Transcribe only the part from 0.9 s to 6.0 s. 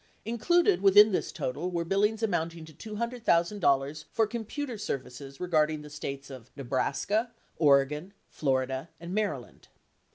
this total were billings amounting to $200,000 for computer services regarding the